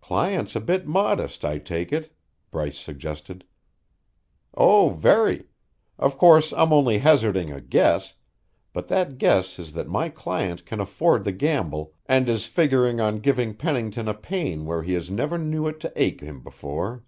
[0.00, 2.12] "Client's a bit modest, I take it,"
[2.52, 3.42] Bryce suggested.
[4.54, 5.46] "Oh, very.
[5.98, 8.14] Of course I'm only hazarding a guess,
[8.72, 13.18] but that guess is that my client can afford the gamble and is figuring on
[13.18, 17.02] giving Pennington a pain where he never knew it to ache him before.